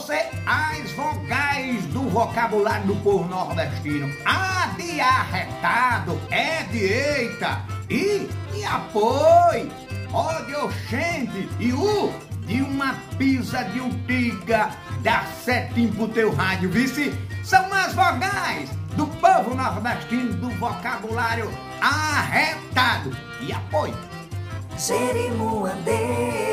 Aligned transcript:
você 0.00 0.30
as 0.46 0.90
vogais 0.92 1.84
do 1.86 2.08
vocabulário 2.08 2.86
do 2.86 2.96
povo 3.02 3.28
nordestino. 3.28 4.10
A 4.24 4.68
de 4.78 4.98
arretado 4.98 6.18
é 6.30 6.62
de 6.64 6.78
eita 6.78 7.62
e, 7.90 8.26
e 8.54 8.64
apoio, 8.64 9.70
ó 10.10 10.40
de 10.40 10.54
oxente 10.56 11.48
e 11.58 11.72
o 11.74 12.10
de 12.46 12.62
uma 12.62 12.94
pisa 13.18 13.62
de 13.64 13.80
urtiga 13.80 14.70
dá 15.02 15.22
setinho 15.44 15.92
pro 15.92 16.08
teu 16.08 16.34
rádio, 16.34 16.70
vice? 16.70 17.12
São 17.44 17.70
as 17.70 17.92
vogais 17.92 18.70
do 18.96 19.06
povo 19.06 19.54
nordestino 19.54 20.32
do 20.34 20.48
vocabulário 20.58 21.50
arretado 21.82 23.14
e 23.42 23.52
apoio. 23.52 23.94
Jerimuandê 24.78 26.49